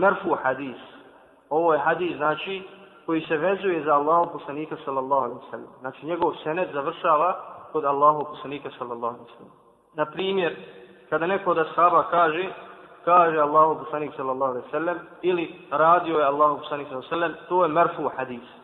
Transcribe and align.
Merfu 0.00 0.36
hadis. 0.42 0.76
Ovo 1.50 1.72
je 1.72 1.78
hadis, 1.78 2.16
znači, 2.16 2.62
koji 3.06 3.20
se 3.20 3.36
vezuje 3.36 3.84
za 3.84 3.94
Allahu 3.94 4.32
poslanika 4.32 4.76
sallallahu 4.84 5.24
alaihi 5.24 5.50
sallam. 5.50 5.72
Znači, 5.80 6.06
njegov 6.06 6.34
senet 6.42 6.68
završava 6.72 7.36
kod 7.72 7.84
Allahu 7.84 8.24
poslanika 8.24 8.70
sallallahu 8.78 9.14
alaihi 9.14 9.32
sallam. 9.36 9.52
Na 9.94 10.06
primjer, 10.06 10.56
kada 11.10 11.26
neko 11.26 11.50
od 11.50 11.58
ashaba 11.58 12.02
kaže, 12.10 12.48
kaže 13.04 13.38
Allahu 13.38 13.84
poslanik 13.84 14.12
sallallahu 14.16 14.52
alaihi 14.52 14.70
sallam, 14.70 14.98
ili 15.22 15.54
radio 15.70 16.18
je 16.18 16.24
Allahu 16.24 16.58
poslanik 16.58 16.88
sallallahu 16.88 17.14
alaihi 17.14 17.34
sallam, 17.34 17.48
to 17.48 17.64
je 17.64 17.68
merfu 17.68 18.10
hadis. 18.16 18.59